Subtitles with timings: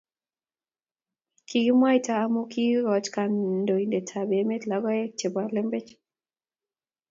[1.47, 5.89] Kikimwaita amu kiikoch kandoitetab emet logoiwek chebo lembech